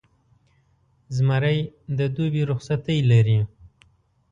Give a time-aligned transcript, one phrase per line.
[1.15, 1.59] زمری
[1.97, 3.39] د دوبي رخصتۍ لري.